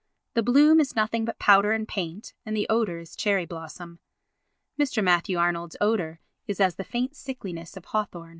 The 0.33 0.41
bloom 0.41 0.79
is 0.79 0.95
nothing 0.95 1.25
but 1.25 1.37
powder 1.37 1.73
and 1.73 1.87
paint 1.87 2.33
and 2.43 2.57
the 2.57 2.65
odour 2.69 2.97
is 2.97 3.15
cherry 3.15 3.45
blossom. 3.45 3.99
Mr. 4.79 5.03
Matthew 5.03 5.37
Arnold's 5.37 5.77
odour 5.79 6.19
is 6.47 6.59
as 6.59 6.73
the 6.73 6.83
faint 6.83 7.15
sickliness 7.15 7.77
of 7.77 7.85
hawthorn. 7.85 8.29